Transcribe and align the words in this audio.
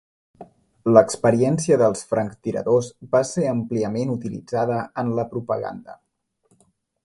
L'experiència 0.95 1.77
dels 1.81 2.01
franctiradors 2.13 2.89
va 3.17 3.23
ser 3.35 3.45
àmpliament 3.53 4.17
utilitzada 4.17 4.81
en 5.03 5.15
la 5.21 5.31
propaganda. 5.35 5.99